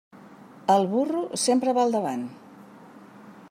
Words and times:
El 0.75 0.87
burro 0.93 1.21
sempre 1.43 1.77
va 1.79 1.83
al 1.89 1.93
davant. 1.97 2.27